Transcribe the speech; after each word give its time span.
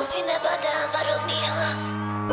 Ostří 0.00 0.22
nebadá 0.22 0.86
varovný 0.92 1.34
hlas. 1.34 1.78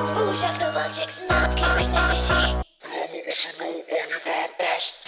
Spolužák 0.09 0.59
nováček 0.59 1.09
známky 1.09 1.61
už 1.61 1.87
neřeší. 1.87 2.55
Hlavu 2.83 3.19
ošidnou 3.29 3.71
ohnivá 3.71 4.47
past 4.57 5.06